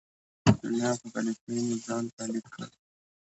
دنیا 0.61 0.91
په 0.99 1.07
پلیتۍ 1.13 1.57
مې 1.65 1.77
ځان 1.85 2.03
پلیت 2.15 2.45
کړ. 2.53 2.67